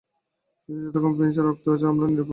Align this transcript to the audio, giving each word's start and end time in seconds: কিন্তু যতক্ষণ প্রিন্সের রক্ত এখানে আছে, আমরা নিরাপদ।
কিন্তু 0.69 0.79
যতক্ষণ 0.85 1.13
প্রিন্সের 1.17 1.45
রক্ত 1.45 1.65
এখানে 1.65 1.75
আছে, 1.75 1.85
আমরা 1.91 2.05
নিরাপদ। 2.07 2.29